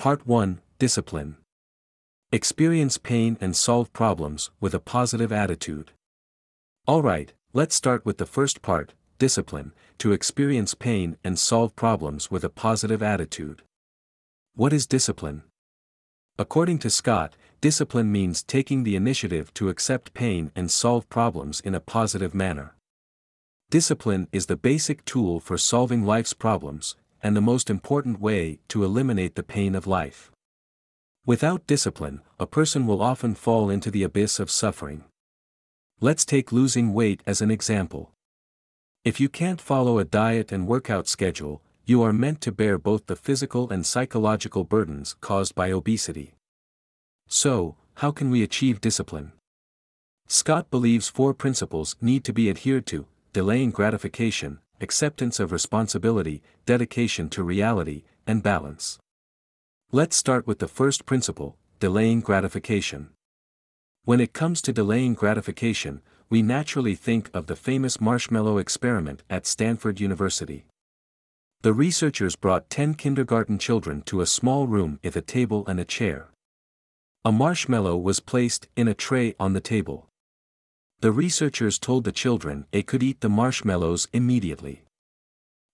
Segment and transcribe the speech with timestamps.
[0.00, 1.36] Part 1 Discipline.
[2.32, 5.90] Experience pain and solve problems with a positive attitude.
[6.88, 12.44] Alright, let's start with the first part discipline, to experience pain and solve problems with
[12.44, 13.60] a positive attitude.
[14.54, 15.42] What is discipline?
[16.38, 21.74] According to Scott, discipline means taking the initiative to accept pain and solve problems in
[21.74, 22.74] a positive manner.
[23.68, 28.84] Discipline is the basic tool for solving life's problems, and the most important way to
[28.84, 30.30] eliminate the pain of life.
[31.26, 35.04] Without discipline, a person will often fall into the abyss of suffering.
[36.00, 38.12] Let's take losing weight as an example.
[39.04, 43.06] If you can't follow a diet and workout schedule, you are meant to bear both
[43.06, 46.34] the physical and psychological burdens caused by obesity.
[47.28, 49.32] So, how can we achieve discipline?
[50.26, 57.28] Scott believes four principles need to be adhered to delaying gratification, acceptance of responsibility, dedication
[57.30, 58.98] to reality, and balance.
[59.92, 63.10] Let's start with the first principle delaying gratification.
[64.04, 69.46] When it comes to delaying gratification, we naturally think of the famous marshmallow experiment at
[69.46, 70.66] Stanford University.
[71.62, 75.84] The researchers brought 10 kindergarten children to a small room with a table and a
[75.84, 76.28] chair.
[77.24, 80.06] A marshmallow was placed in a tray on the table.
[81.00, 84.82] The researchers told the children they could eat the marshmallows immediately.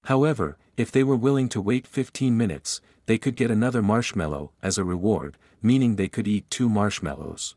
[0.05, 4.78] However, if they were willing to wait 15 minutes, they could get another marshmallow as
[4.78, 7.56] a reward, meaning they could eat two marshmallows.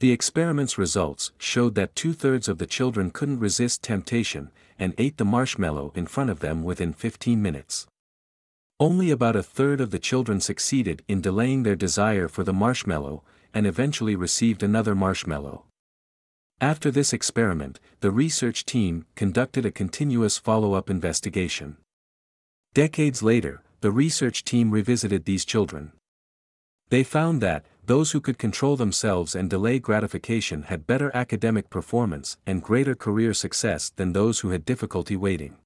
[0.00, 5.16] The experiment's results showed that two thirds of the children couldn't resist temptation and ate
[5.16, 7.86] the marshmallow in front of them within 15 minutes.
[8.78, 13.22] Only about a third of the children succeeded in delaying their desire for the marshmallow,
[13.54, 15.64] and eventually received another marshmallow.
[16.60, 21.76] After this experiment, the research team conducted a continuous follow-up investigation.
[22.72, 25.92] Decades later, the research team revisited these children.
[26.88, 32.38] They found that, those who could control themselves and delay gratification had better academic performance
[32.46, 35.56] and greater career success than those who had difficulty waiting.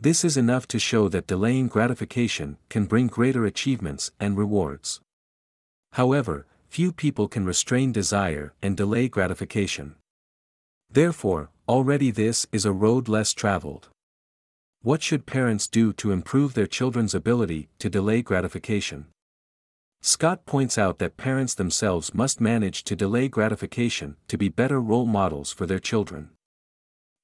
[0.00, 5.00] This is enough to show that delaying gratification can bring greater achievements and rewards.
[5.92, 9.94] However, few people can restrain desire and delay gratification.
[10.90, 13.90] Therefore, already this is a road less traveled.
[14.80, 19.08] What should parents do to improve their children's ability to delay gratification?
[20.00, 25.04] Scott points out that parents themselves must manage to delay gratification to be better role
[25.04, 26.30] models for their children.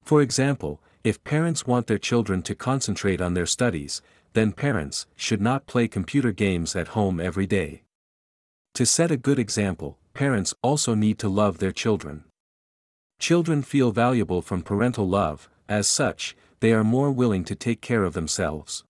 [0.03, 5.41] For example, if parents want their children to concentrate on their studies, then parents should
[5.41, 7.81] not play computer games at home every day.
[8.75, 12.23] To set a good example, parents also need to love their children.
[13.19, 18.03] Children feel valuable from parental love, as such, they are more willing to take care
[18.03, 18.83] of themselves.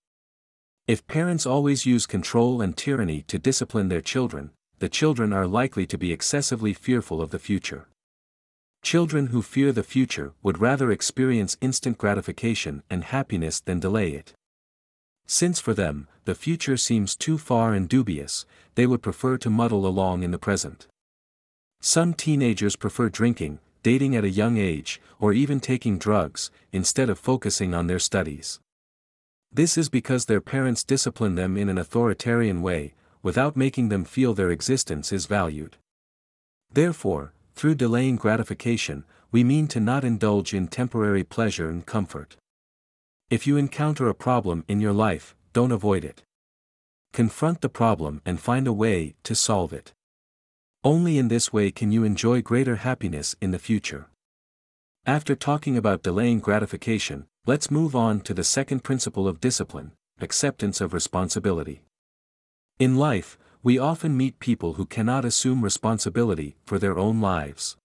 [0.86, 5.86] If parents always use control and tyranny to discipline their children, the children are likely
[5.86, 7.86] to be excessively fearful of the future.
[8.82, 14.32] Children who fear the future would rather experience instant gratification and happiness than delay it.
[15.32, 19.86] Since for them, the future seems too far and dubious, they would prefer to muddle
[19.86, 20.88] along in the present.
[21.80, 27.16] Some teenagers prefer drinking, dating at a young age, or even taking drugs, instead of
[27.16, 28.58] focusing on their studies.
[29.52, 34.34] This is because their parents discipline them in an authoritarian way, without making them feel
[34.34, 35.76] their existence is valued.
[36.72, 42.36] Therefore, through delaying gratification, we mean to not indulge in temporary pleasure and comfort.
[43.30, 46.24] If you encounter a problem in your life, don't avoid it.
[47.12, 49.92] Confront the problem and find a way to solve it.
[50.82, 54.08] Only in this way can you enjoy greater happiness in the future.
[55.06, 60.80] After talking about delaying gratification, let's move on to the second principle of discipline acceptance
[60.80, 61.82] of responsibility.
[62.78, 67.76] In life, we often meet people who cannot assume responsibility for their own lives.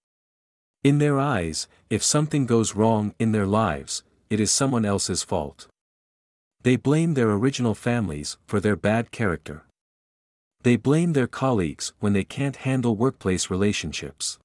[0.84, 4.04] In their eyes, if something goes wrong in their lives,
[4.36, 5.70] it is someone else's fault.
[6.62, 9.64] They blame their original families for their bad character.
[10.62, 14.38] They blame their colleagues when they can't handle workplace relationships.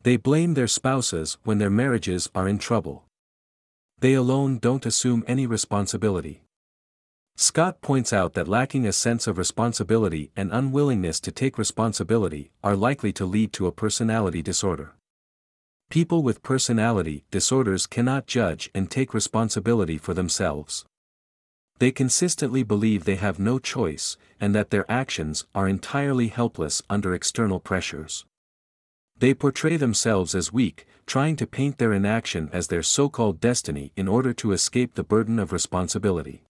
[0.00, 3.04] They blame their spouses when their marriages are in trouble.
[3.98, 6.40] They alone don't assume any responsibility.
[7.36, 12.74] Scott points out that lacking a sense of responsibility and unwillingness to take responsibility are
[12.74, 14.94] likely to lead to a personality disorder.
[15.94, 20.84] People with personality disorders cannot judge and take responsibility for themselves.
[21.78, 27.14] They consistently believe they have no choice, and that their actions are entirely helpless under
[27.14, 28.26] external pressures.
[29.16, 34.08] They portray themselves as weak, trying to paint their inaction as their so-called destiny in
[34.08, 36.42] order to escape the burden of responsibility.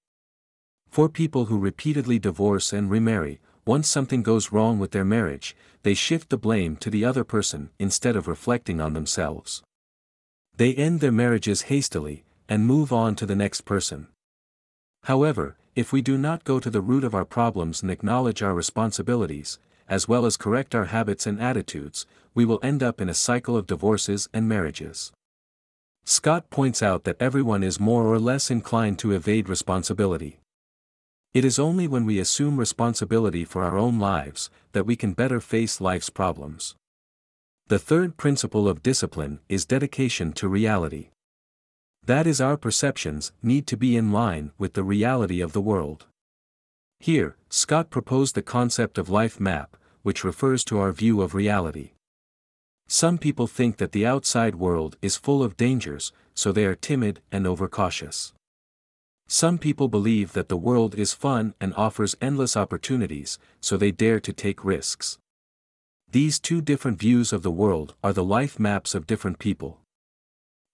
[0.88, 5.94] For people who repeatedly divorce and remarry, once something goes wrong with their marriage, they
[5.94, 9.62] shift the blame to the other person instead of reflecting on themselves.
[10.56, 14.08] They end their marriages hastily, and move on to the next person.
[15.04, 18.54] However, if we do not go to the root of our problems and acknowledge our
[18.54, 19.58] responsibilities,
[19.88, 23.56] as well as correct our habits and attitudes, we will end up in a cycle
[23.56, 25.12] of divorces and marriages.
[26.04, 30.38] Scott points out that everyone is more or less inclined to evade responsibility.
[31.34, 35.40] It is only when we assume responsibility for our own lives that we can better
[35.40, 36.76] face life's problems.
[37.66, 41.08] The third principle of discipline is dedication to reality.
[42.06, 46.06] That is our perceptions need to be in line with the reality of the world.
[47.00, 51.94] Here, Scott proposed the concept of life map, which refers to our view of reality.
[52.86, 57.22] Some people think that the outside world is full of dangers, so they are timid
[57.32, 58.34] and overcautious.
[59.26, 64.20] Some people believe that the world is fun and offers endless opportunities, so they dare
[64.20, 65.18] to take risks.
[66.10, 69.80] These two different views of the world are the life maps of different people.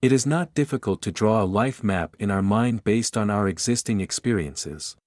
[0.01, 3.47] It is not difficult to draw a life map in our mind based on our
[3.47, 4.97] existing experiences.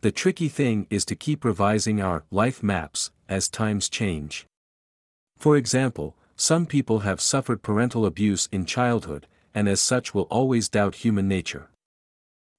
[0.00, 4.46] The tricky thing is to keep revising our life maps as times change.
[5.36, 10.68] For example, some people have suffered parental abuse in childhood, and as such will always
[10.68, 11.68] doubt human nature.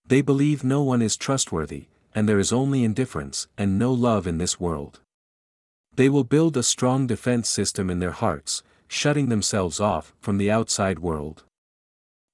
[0.06, 4.38] They believe no one is trustworthy, and there is only indifference and no love in
[4.38, 5.00] this world.
[5.96, 10.52] They will build a strong defense system in their hearts, shutting themselves off from the
[10.52, 11.44] outside world.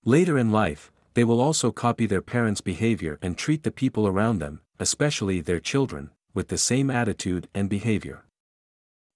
[0.04, 4.39] Later in life, they will also copy their parents' behavior and treat the people around
[4.39, 8.24] them, especially their children, with the same attitude and behavior.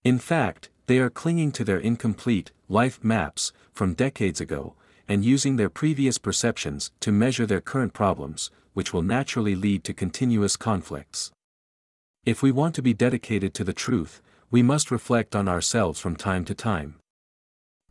[0.04, 4.76] In fact, they are clinging to their incomplete life maps from decades ago,
[5.08, 9.94] and using their previous perceptions to measure their current problems, which will naturally lead to
[9.94, 11.32] continuous conflicts.
[12.26, 16.16] If we want to be dedicated to the truth, we must reflect on ourselves from
[16.16, 16.96] time to time.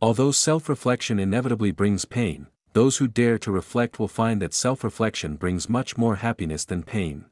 [0.01, 5.69] Although self-reflection inevitably brings pain, those who dare to reflect will find that self-reflection brings
[5.69, 7.25] much more happiness than pain.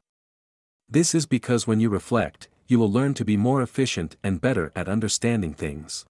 [0.88, 4.72] This is because when you reflect, you will learn to be more efficient and better
[4.76, 6.06] at understanding things.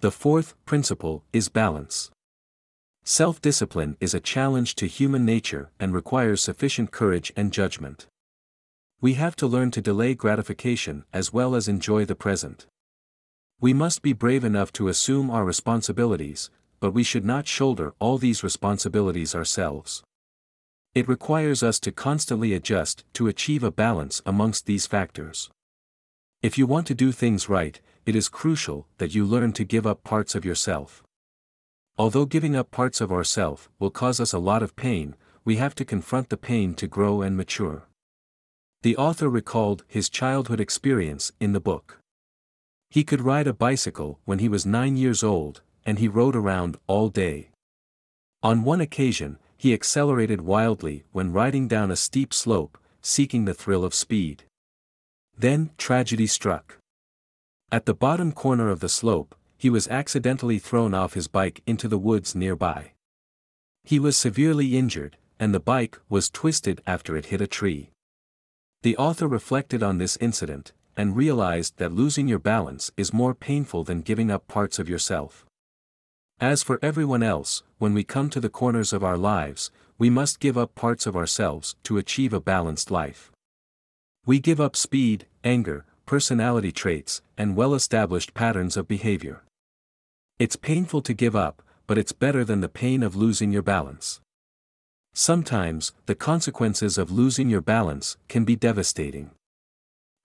[0.00, 2.10] The fourth principle is balance.
[3.06, 8.06] Self-discipline is a challenge to human nature and requires sufficient courage and judgment.
[9.02, 12.64] We have to learn to delay gratification as well as enjoy the present.
[13.60, 16.48] We must be brave enough to assume our responsibilities,
[16.80, 20.02] but we should not shoulder all these responsibilities ourselves.
[20.94, 25.50] It requires us to constantly adjust to achieve a balance amongst these factors.
[26.40, 29.86] If you want to do things right, it is crucial that you learn to give
[29.86, 31.02] up parts of yourself.
[31.96, 35.14] Although giving up parts of ourself will cause us a lot of pain,
[35.44, 37.84] we have to confront the pain to grow and mature.
[38.82, 41.98] The author recalled his childhood experience in the book.
[42.90, 46.78] He could ride a bicycle when he was nine years old, and he rode around
[46.86, 47.50] all day.
[48.42, 53.84] On one occasion, he accelerated wildly when riding down a steep slope, seeking the thrill
[53.84, 54.44] of speed.
[55.38, 56.78] Then, tragedy struck.
[57.72, 61.88] At the bottom corner of the slope, he was accidentally thrown off his bike into
[61.88, 62.92] the woods nearby.
[63.82, 67.88] He was severely injured, and the bike was twisted after it hit a tree.
[68.82, 73.84] The author reflected on this incident, and realized that losing your balance is more painful
[73.84, 75.46] than giving up parts of yourself.
[76.38, 80.40] As for everyone else, when we come to the corners of our lives, we must
[80.40, 83.32] give up parts of ourselves to achieve a balanced life.
[84.26, 89.40] We give up speed, anger, personality traits, and well-established patterns of behavior.
[90.36, 94.20] It's painful to give up, but it's better than the pain of losing your balance.
[95.12, 99.30] Sometimes, the consequences of losing your balance can be devastating.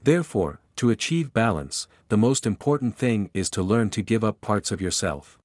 [0.02, 4.72] Therefore, to achieve balance, the most important thing is to learn to give up parts
[4.72, 5.38] of yourself.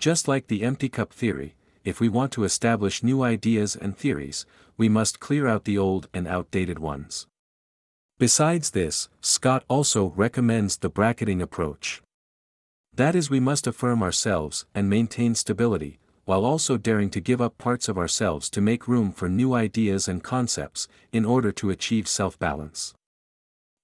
[0.00, 1.54] Just like the empty cup theory,
[1.84, 4.44] if we want to establish new ideas and theories,
[4.76, 7.28] we must clear out the old and outdated ones.
[8.18, 12.02] Besides this, Scott also recommends the bracketing approach.
[12.98, 17.56] That is we must affirm ourselves and maintain stability, while also daring to give up
[17.56, 22.08] parts of ourselves to make room for new ideas and concepts, in order to achieve
[22.08, 22.94] self-balance.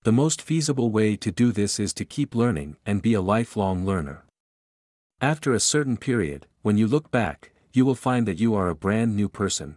[0.02, 3.86] The most feasible way to do this is to keep learning and be a lifelong
[3.86, 4.24] learner.
[5.20, 8.74] After a certain period, when you look back, you will find that you are a
[8.74, 9.76] brand new person.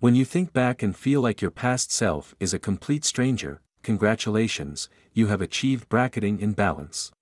[0.00, 4.88] When you think back and feel like your past self is a complete stranger, congratulations,
[5.12, 7.12] you have achieved bracketing in balance.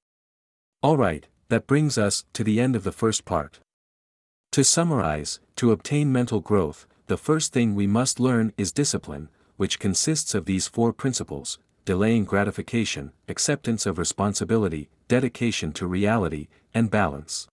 [0.82, 3.60] Alright, that brings us to the end of the first part.
[4.52, 9.78] To summarize, to obtain mental growth, the first thing we must learn is discipline, which
[9.78, 17.46] consists of these four principles delaying gratification, acceptance of responsibility, dedication to reality, and balance.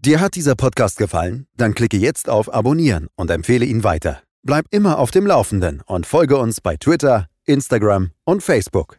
[0.00, 1.46] Dir hat dieser Podcast gefallen?
[1.58, 4.22] Dann klicke jetzt auf Abonnieren und empfehle ihn weiter.
[4.42, 8.98] Bleib immer auf dem Laufenden und folge uns bei Twitter, Instagram und Facebook.